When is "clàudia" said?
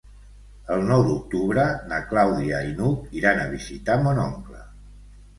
2.13-2.61